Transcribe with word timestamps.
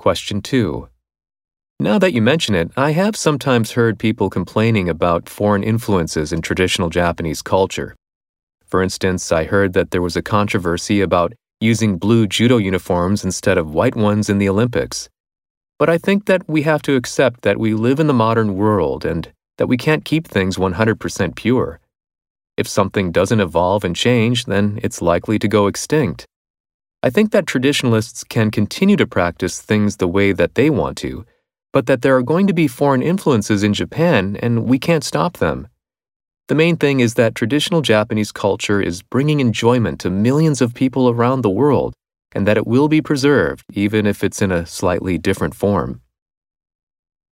Question 0.00 0.40
2. 0.40 0.88
Now 1.78 1.98
that 1.98 2.14
you 2.14 2.22
mention 2.22 2.54
it, 2.54 2.70
I 2.74 2.92
have 2.92 3.14
sometimes 3.14 3.72
heard 3.72 3.98
people 3.98 4.30
complaining 4.30 4.88
about 4.88 5.28
foreign 5.28 5.62
influences 5.62 6.32
in 6.32 6.40
traditional 6.40 6.88
Japanese 6.88 7.42
culture. 7.42 7.94
For 8.64 8.82
instance, 8.82 9.30
I 9.30 9.44
heard 9.44 9.74
that 9.74 9.90
there 9.90 10.00
was 10.00 10.16
a 10.16 10.22
controversy 10.22 11.02
about 11.02 11.34
using 11.60 11.98
blue 11.98 12.26
judo 12.26 12.56
uniforms 12.56 13.26
instead 13.26 13.58
of 13.58 13.74
white 13.74 13.94
ones 13.94 14.30
in 14.30 14.38
the 14.38 14.48
Olympics. 14.48 15.10
But 15.78 15.90
I 15.90 15.98
think 15.98 16.24
that 16.24 16.48
we 16.48 16.62
have 16.62 16.80
to 16.84 16.96
accept 16.96 17.42
that 17.42 17.60
we 17.60 17.74
live 17.74 18.00
in 18.00 18.06
the 18.06 18.14
modern 18.14 18.54
world 18.54 19.04
and 19.04 19.30
that 19.58 19.66
we 19.66 19.76
can't 19.76 20.06
keep 20.06 20.26
things 20.26 20.56
100% 20.56 21.36
pure. 21.36 21.78
If 22.56 22.66
something 22.66 23.12
doesn't 23.12 23.40
evolve 23.40 23.84
and 23.84 23.94
change, 23.94 24.46
then 24.46 24.80
it's 24.82 25.02
likely 25.02 25.38
to 25.38 25.46
go 25.46 25.66
extinct. 25.66 26.24
I 27.02 27.08
think 27.08 27.30
that 27.32 27.46
traditionalists 27.46 28.24
can 28.24 28.50
continue 28.50 28.96
to 28.96 29.06
practice 29.06 29.58
things 29.58 29.96
the 29.96 30.08
way 30.08 30.32
that 30.32 30.54
they 30.54 30.68
want 30.68 30.98
to, 30.98 31.24
but 31.72 31.86
that 31.86 32.02
there 32.02 32.14
are 32.14 32.22
going 32.22 32.46
to 32.46 32.52
be 32.52 32.68
foreign 32.68 33.00
influences 33.00 33.62
in 33.62 33.72
Japan 33.72 34.36
and 34.42 34.66
we 34.66 34.78
can't 34.78 35.02
stop 35.02 35.38
them. 35.38 35.68
The 36.48 36.54
main 36.54 36.76
thing 36.76 37.00
is 37.00 37.14
that 37.14 37.34
traditional 37.34 37.80
Japanese 37.80 38.32
culture 38.32 38.82
is 38.82 39.02
bringing 39.02 39.40
enjoyment 39.40 39.98
to 40.00 40.10
millions 40.10 40.60
of 40.60 40.74
people 40.74 41.08
around 41.08 41.40
the 41.40 41.48
world 41.48 41.94
and 42.32 42.46
that 42.46 42.58
it 42.58 42.66
will 42.66 42.88
be 42.88 43.00
preserved 43.00 43.64
even 43.72 44.04
if 44.04 44.22
it's 44.22 44.42
in 44.42 44.52
a 44.52 44.66
slightly 44.66 45.16
different 45.16 45.54
form. 45.54 46.02